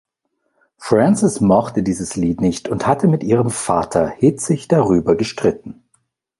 Francis 0.79 1.41
mochte 1.41 1.83
dieses 1.83 2.15
Lied 2.15 2.41
nicht 2.41 2.67
und 2.69 2.87
hatte 2.87 3.07
mit 3.07 3.21
ihrem 3.23 3.51
Vater 3.51 4.07
hitzig 4.09 4.67
darüber 4.67 5.13
gestritten. 5.15 5.83